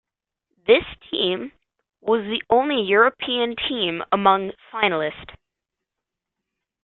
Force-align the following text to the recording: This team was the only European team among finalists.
This 0.65 0.81
team 1.11 1.51
was 2.01 2.21
the 2.23 2.41
only 2.49 2.81
European 2.89 3.55
team 3.69 4.01
among 4.11 4.51
finalists. 4.73 5.35